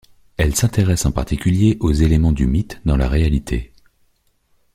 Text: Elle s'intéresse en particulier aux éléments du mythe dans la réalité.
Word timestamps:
Elle 0.37 0.55
s'intéresse 0.55 1.05
en 1.05 1.11
particulier 1.11 1.77
aux 1.79 1.91
éléments 1.91 2.31
du 2.31 2.47
mythe 2.47 2.81
dans 2.85 2.97
la 2.97 3.07
réalité. 3.07 3.71